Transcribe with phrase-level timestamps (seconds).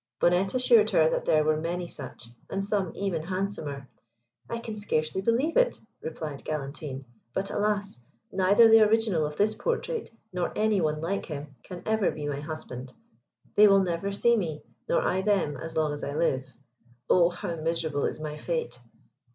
[0.19, 3.87] Bonnette assured her that there were many such, and some even handsomer.
[4.49, 7.99] "I can scarcely believe it," replied Galantine, "but alas,
[8.31, 12.39] neither the original of this portrait, nor any one like him, can ever be my
[12.39, 12.91] husband.
[13.55, 16.51] They will never see me, nor I them as long as I live.
[17.07, 18.79] Oh, how miserable is my fate!"